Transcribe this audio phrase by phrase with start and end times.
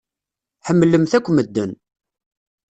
[0.67, 1.71] Ḥemmlemt akk medden.